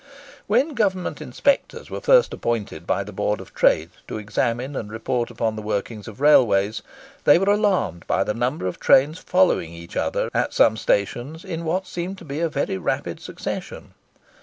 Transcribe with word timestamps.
When 0.47 0.69
Government 0.73 1.21
inspectors 1.21 1.91
were 1.91 2.01
first 2.01 2.33
appointed 2.33 2.87
by 2.87 3.03
the 3.03 3.11
Board 3.13 3.39
of 3.39 3.53
Trade 3.53 3.91
to 4.07 4.17
examine 4.17 4.75
and 4.75 4.91
report 4.91 5.29
upon 5.29 5.55
the 5.55 5.61
working 5.61 5.99
of 6.07 6.19
railways, 6.19 6.81
they 7.23 7.37
were 7.37 7.51
alarmed 7.53 8.07
by 8.07 8.23
the 8.23 8.33
number 8.33 8.65
of 8.65 8.79
trains 8.79 9.19
following 9.19 9.73
each 9.73 9.95
other 9.95 10.31
at 10.33 10.55
some 10.55 10.75
stations, 10.75 11.45
in 11.45 11.65
what 11.65 11.83
then 11.83 11.91
seemed 11.91 12.17
to 12.17 12.25
be 12.25 12.39
a 12.39 12.49
very 12.49 12.79
rapid 12.79 13.19
succession. 13.19 13.93